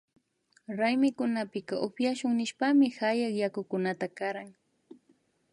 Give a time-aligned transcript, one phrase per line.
[0.77, 4.49] Raymikunapika upyashun nishpami hayak yakukunata karan